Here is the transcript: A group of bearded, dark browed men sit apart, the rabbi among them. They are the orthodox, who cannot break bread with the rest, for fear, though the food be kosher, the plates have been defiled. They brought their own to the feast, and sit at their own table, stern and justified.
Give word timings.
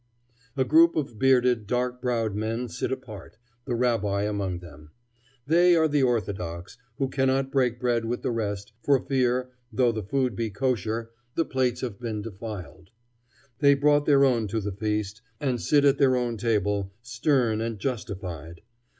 A 0.57 0.63
group 0.65 0.95
of 0.95 1.19
bearded, 1.19 1.67
dark 1.67 2.01
browed 2.01 2.33
men 2.33 2.67
sit 2.69 2.91
apart, 2.91 3.37
the 3.65 3.75
rabbi 3.75 4.23
among 4.23 4.57
them. 4.57 4.89
They 5.45 5.75
are 5.75 5.87
the 5.87 6.01
orthodox, 6.01 6.75
who 6.97 7.07
cannot 7.07 7.51
break 7.51 7.79
bread 7.79 8.05
with 8.05 8.23
the 8.23 8.31
rest, 8.31 8.73
for 8.81 9.05
fear, 9.05 9.51
though 9.71 9.91
the 9.91 10.01
food 10.01 10.35
be 10.35 10.49
kosher, 10.49 11.11
the 11.35 11.45
plates 11.45 11.81
have 11.81 11.99
been 11.99 12.23
defiled. 12.23 12.89
They 13.59 13.75
brought 13.75 14.07
their 14.07 14.25
own 14.25 14.47
to 14.47 14.59
the 14.59 14.71
feast, 14.73 15.21
and 15.39 15.61
sit 15.61 15.85
at 15.85 15.99
their 15.99 16.15
own 16.15 16.35
table, 16.35 16.91
stern 17.03 17.61
and 17.61 17.77
justified. 17.77 18.61